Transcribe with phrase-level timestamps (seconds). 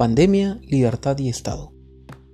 [0.00, 1.74] Pandemia, libertad y Estado.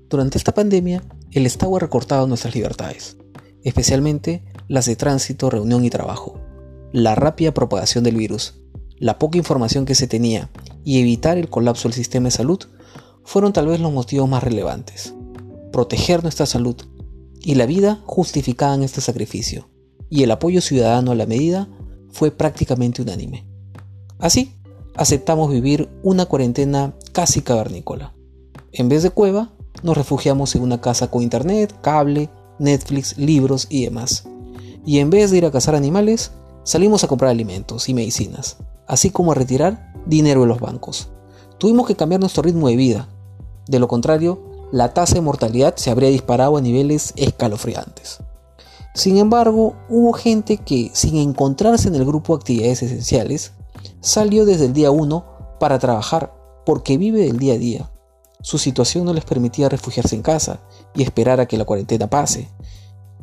[0.08, 1.02] Durante esta pandemia,
[1.32, 3.16] el Estado ha recortado nuestras libertades,
[3.64, 6.38] especialmente las de tránsito, reunión y trabajo.
[6.92, 8.62] La rápida propagación del virus,
[9.00, 10.48] la poca información que se tenía
[10.84, 12.60] y evitar el colapso del sistema de salud
[13.24, 15.12] fueron tal vez los motivos más relevantes.
[15.72, 16.76] Proteger nuestra salud
[17.40, 19.68] y la vida justificaban este sacrificio,
[20.08, 21.68] y el apoyo ciudadano a la medida
[22.10, 23.44] fue prácticamente unánime.
[24.20, 24.52] Así,
[24.96, 28.14] aceptamos vivir una cuarentena casi cavernícola.
[28.72, 33.84] En vez de cueva, nos refugiamos en una casa con internet, cable, Netflix, libros y
[33.84, 34.26] demás.
[34.84, 36.32] Y en vez de ir a cazar animales,
[36.62, 41.08] salimos a comprar alimentos y medicinas, así como a retirar dinero de los bancos.
[41.58, 43.08] Tuvimos que cambiar nuestro ritmo de vida.
[43.66, 48.18] De lo contrario, la tasa de mortalidad se habría disparado a niveles escalofriantes.
[48.94, 53.52] Sin embargo, hubo gente que, sin encontrarse en el grupo de actividades esenciales,
[54.00, 57.90] salió desde el día 1 para trabajar porque vive del día a día.
[58.42, 60.60] Su situación no les permitía refugiarse en casa
[60.94, 62.50] y esperar a que la cuarentena pase.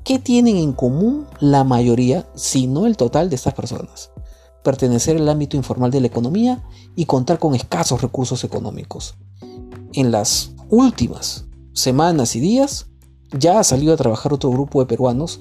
[0.03, 4.11] ¿Qué tienen en común la mayoría, si no el total de estas personas?
[4.63, 6.63] Pertenecer al ámbito informal de la economía
[6.95, 9.16] y contar con escasos recursos económicos.
[9.93, 12.88] En las últimas semanas y días
[13.38, 15.39] ya ha salido a trabajar otro grupo de peruanos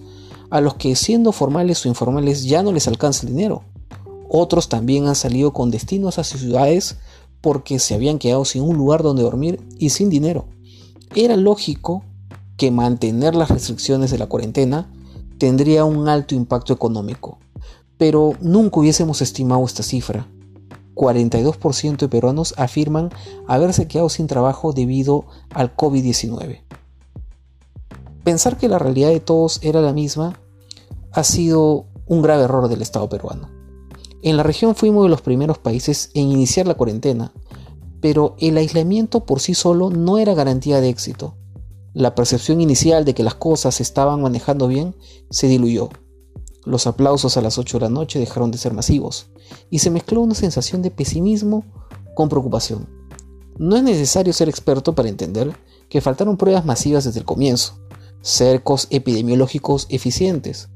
[0.50, 3.64] a los que siendo formales o informales ya no les alcanza el dinero
[4.34, 6.96] otros también han salido con destinos a sus ciudades
[7.42, 10.46] porque se habían quedado sin un lugar donde dormir y sin dinero.
[11.14, 12.02] Era lógico
[12.56, 14.90] que mantener las restricciones de la cuarentena
[15.36, 17.38] tendría un alto impacto económico,
[17.98, 20.26] pero nunca hubiésemos estimado esta cifra.
[20.94, 23.10] 42% de peruanos afirman
[23.46, 26.62] haberse quedado sin trabajo debido al COVID-19.
[28.24, 30.38] Pensar que la realidad de todos era la misma
[31.12, 33.61] ha sido un grave error del Estado peruano.
[34.22, 37.32] En la región fuimos de los primeros países en iniciar la cuarentena,
[38.00, 41.34] pero el aislamiento por sí solo no era garantía de éxito.
[41.92, 44.94] La percepción inicial de que las cosas se estaban manejando bien
[45.30, 45.88] se diluyó.
[46.64, 49.26] Los aplausos a las 8 de la noche dejaron de ser masivos
[49.70, 51.64] y se mezcló una sensación de pesimismo
[52.14, 52.88] con preocupación.
[53.58, 55.52] No es necesario ser experto para entender
[55.88, 57.80] que faltaron pruebas masivas desde el comienzo,
[58.20, 60.68] cercos epidemiológicos eficientes,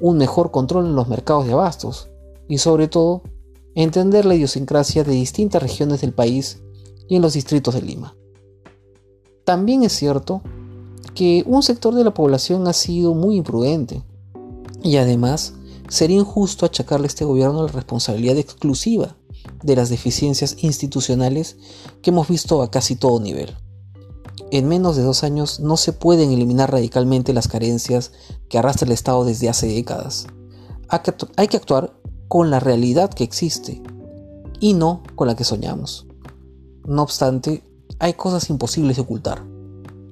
[0.00, 2.08] un mejor control en los mercados de abastos,
[2.48, 3.22] y sobre todo
[3.74, 6.60] entender la idiosincrasia de distintas regiones del país
[7.08, 8.16] y en los distritos de Lima.
[9.44, 10.42] También es cierto
[11.14, 14.02] que un sector de la población ha sido muy imprudente
[14.82, 15.54] y además
[15.88, 19.16] sería injusto achacarle a este gobierno la responsabilidad exclusiva
[19.62, 21.56] de las deficiencias institucionales
[22.02, 23.54] que hemos visto a casi todo nivel.
[24.50, 28.12] En menos de dos años no se pueden eliminar radicalmente las carencias
[28.48, 30.26] que arrastra el Estado desde hace décadas.
[30.88, 33.82] Hay que actuar con la realidad que existe
[34.60, 36.06] y no con la que soñamos.
[36.86, 37.62] No obstante,
[37.98, 39.44] hay cosas imposibles de ocultar.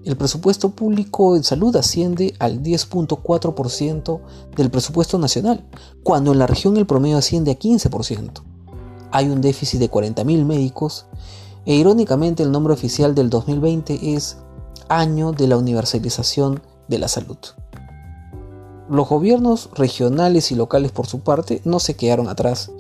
[0.04, 4.20] El presupuesto público en salud asciende al 10.4%
[4.54, 5.64] del presupuesto nacional,
[6.02, 8.42] cuando en la región el promedio asciende a 15%.
[9.12, 11.06] Hay un déficit de 40.000 médicos
[11.64, 14.36] e irónicamente el nombre oficial del 2020 es
[14.88, 17.38] Año de la Universalización de la Salud.
[18.88, 22.70] Los gobiernos regionales y locales por su parte no se quedaron atrás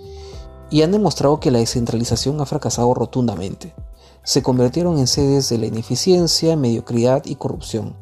[0.70, 3.74] y han demostrado que la descentralización ha fracasado rotundamente.
[4.22, 7.94] Se convirtieron en sedes de la ineficiencia, mediocridad y corrupción.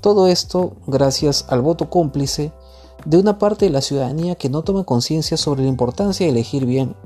[0.00, 2.52] Todo esto gracias al voto cómplice
[3.04, 6.66] de una parte de la ciudadanía que no toma conciencia sobre la importancia de elegir
[6.66, 6.96] bien.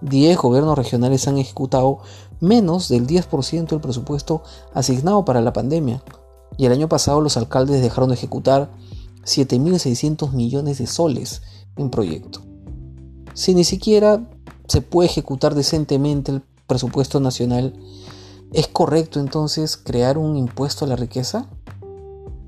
[0.00, 1.98] Diez gobiernos regionales han ejecutado
[2.38, 4.42] menos del 10% del presupuesto
[4.72, 6.02] asignado para la pandemia,
[6.56, 8.70] y el año pasado los alcaldes dejaron de ejecutar
[9.24, 11.42] 7.600 millones de soles
[11.76, 12.40] en proyecto.
[13.34, 14.28] Si ni siquiera
[14.66, 17.74] se puede ejecutar decentemente el presupuesto nacional,
[18.52, 21.48] ¿es correcto entonces crear un impuesto a la riqueza?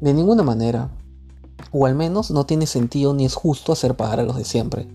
[0.01, 0.91] De ninguna manera.
[1.73, 4.89] O al menos no tiene sentido ni es justo hacer pagar a los de siempre.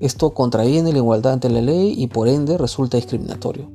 [0.00, 3.70] Esto contraviene la igualdad ante la ley y por ende resulta discriminatorio.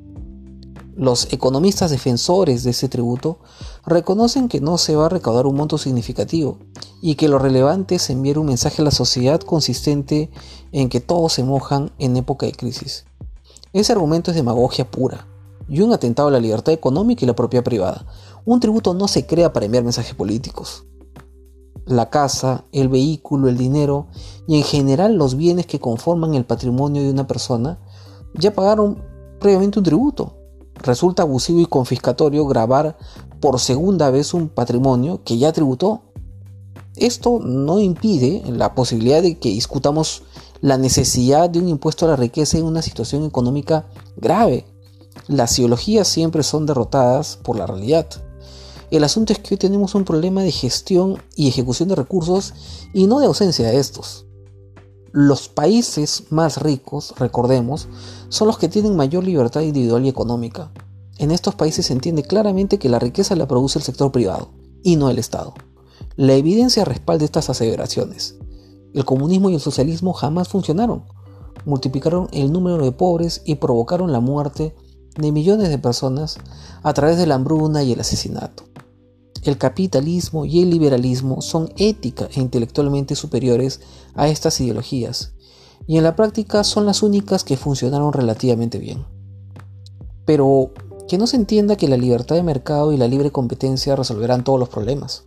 [0.98, 3.38] Los economistas defensores de ese tributo
[3.86, 6.58] reconocen que no se va a recaudar un monto significativo
[7.04, 10.32] y que lo relevante es enviar un mensaje a la sociedad consistente
[10.72, 13.06] en que todos se mojan en época de crisis.
[13.74, 15.28] Ese argumento es demagogia pura
[15.70, 18.08] y un atentado a la libertad económica y la propiedad privada.
[18.44, 20.86] Un tributo no se crea para enviar mensajes políticos.
[21.86, 24.08] La casa, el vehículo, el dinero
[24.48, 27.78] y en general los bienes que conforman el patrimonio de una persona
[28.34, 29.04] ya pagaron
[29.40, 30.37] previamente un tributo
[30.82, 32.98] resulta abusivo y confiscatorio grabar
[33.40, 36.02] por segunda vez un patrimonio que ya tributó.
[36.96, 40.24] Esto no impide la posibilidad de que discutamos
[40.62, 44.66] la necesidad de un impuesto a la riqueza en una situación económica grave.
[45.28, 48.08] Las ideologías siempre son derrotadas por la realidad.
[48.90, 52.54] El asunto es que hoy tenemos un problema de gestión y ejecución de recursos
[52.94, 54.27] y no de ausencia de estos.
[55.12, 57.88] Los países más ricos, recordemos,
[58.30, 60.72] son los que tienen mayor libertad individual y económica.
[61.18, 64.50] En estos países se entiende claramente que la riqueza la produce el sector privado
[64.84, 65.54] y no el Estado.
[66.16, 68.36] La evidencia respalda estas aseveraciones.
[68.94, 71.06] El comunismo y el socialismo jamás funcionaron.
[71.66, 74.76] Multiplicaron el número de pobres y provocaron la muerte
[75.16, 76.38] de millones de personas
[76.84, 78.64] a través de la hambruna y el asesinato.
[79.48, 83.80] El capitalismo y el liberalismo son ética e intelectualmente superiores
[84.14, 85.36] a estas ideologías,
[85.88, 89.06] y en la práctica son las únicas que funcionaron relativamente bien.
[90.26, 90.74] Pero
[91.08, 94.60] que no se entienda que la libertad de mercado y la libre competencia resolverán todos
[94.60, 95.24] los problemas.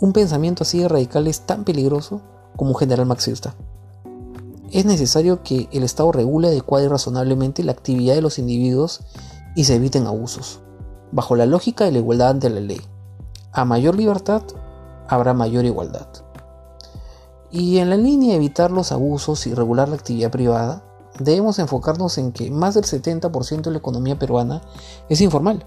[0.00, 2.22] Un pensamiento así de radical es tan peligroso
[2.56, 3.54] como un general marxista.
[4.72, 9.02] Es necesario que el Estado regule adecuada y razonablemente la actividad de los individuos
[9.54, 10.62] y se eviten abusos,
[11.12, 12.80] bajo la lógica de la igualdad ante la ley.
[13.56, 14.42] A mayor libertad,
[15.08, 16.06] habrá mayor igualdad.
[17.50, 20.84] Y en la línea de evitar los abusos y regular la actividad privada,
[21.20, 24.60] debemos enfocarnos en que más del 70% de la economía peruana
[25.08, 25.64] es informal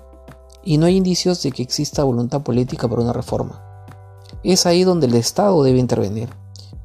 [0.64, 3.60] y no hay indicios de que exista voluntad política para una reforma.
[4.44, 6.30] Es ahí donde el Estado debe intervenir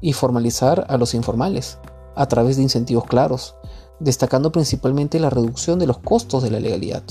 [0.01, 1.77] y formalizar a los informales
[2.15, 3.53] a través de incentivos claros,
[3.99, 7.03] destacando principalmente la reducción de los costos de la legalidad.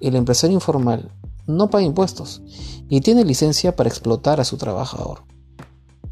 [0.00, 1.12] El empresario informal
[1.46, 2.42] no paga impuestos
[2.88, 5.24] y tiene licencia para explotar a su trabajador.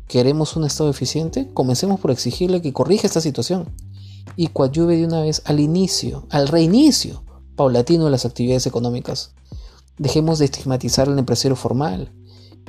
[0.06, 1.50] ¿Queremos un Estado eficiente?
[1.52, 3.68] Comencemos por exigirle que corrija esta situación
[4.36, 7.24] y coadyuve de una vez al inicio, al reinicio
[7.56, 9.32] paulatino de las actividades económicas.
[9.98, 12.12] Dejemos de estigmatizar al empresario formal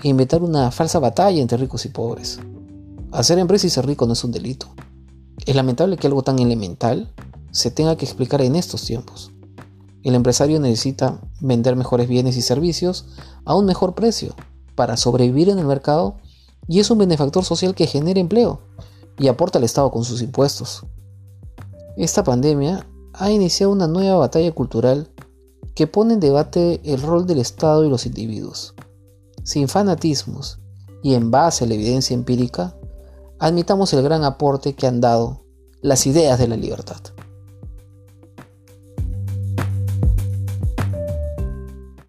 [0.04, 2.40] e inventar una falsa batalla entre ricos y pobres.
[3.12, 4.68] Hacer empresa y ser rico no es un delito.
[5.46, 7.14] Es lamentable que algo tan elemental
[7.52, 9.32] se tenga que explicar en estos tiempos.
[10.04, 13.06] El empresario necesita vender mejores bienes y servicios
[13.46, 14.34] a un mejor precio
[14.76, 16.18] para sobrevivir en el mercado
[16.68, 18.62] y es un benefactor social que genera empleo
[19.18, 20.86] y aporta al Estado con sus impuestos.
[21.98, 25.12] Esta pandemia ha iniciado una nueva batalla cultural
[25.76, 28.76] que pone en debate el rol del Estado y los individuos.
[29.44, 30.60] Sin fanatismos
[31.04, 32.78] y en base a la evidencia empírica,
[33.40, 35.44] admitamos el gran aporte que han dado
[35.82, 37.02] las ideas de la libertad.